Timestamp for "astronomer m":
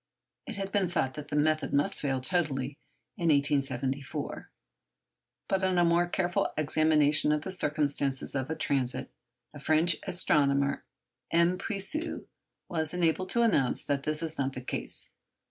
10.07-11.55